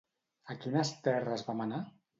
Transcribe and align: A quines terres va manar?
A 0.53 0.55
quines 0.63 0.95
terres 1.09 1.47
va 1.51 1.61
manar? 1.65 1.89